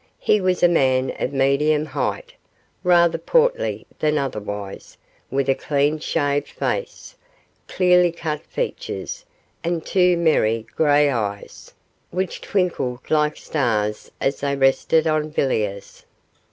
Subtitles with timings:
[0.17, 2.33] He was a man of medium height,
[2.83, 4.97] rather portly than otherwise,
[5.29, 7.15] with a clean shaved face,
[7.67, 9.25] clearly cut features,
[9.63, 11.75] and two merry grey eyes,
[12.09, 16.03] which twinkled like stars as they rested on Villiers.